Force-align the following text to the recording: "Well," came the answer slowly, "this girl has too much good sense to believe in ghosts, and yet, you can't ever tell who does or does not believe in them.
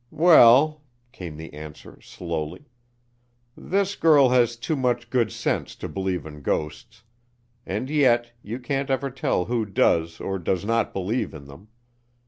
"Well," 0.09 0.81
came 1.11 1.37
the 1.37 1.53
answer 1.53 2.01
slowly, 2.01 2.65
"this 3.55 3.95
girl 3.95 4.29
has 4.29 4.55
too 4.55 4.75
much 4.75 5.11
good 5.11 5.31
sense 5.31 5.75
to 5.75 5.87
believe 5.87 6.25
in 6.25 6.41
ghosts, 6.41 7.03
and 7.67 7.87
yet, 7.87 8.31
you 8.41 8.57
can't 8.57 8.89
ever 8.89 9.11
tell 9.11 9.45
who 9.45 9.63
does 9.63 10.19
or 10.19 10.39
does 10.39 10.65
not 10.65 10.91
believe 10.91 11.35
in 11.35 11.45
them. 11.45 11.67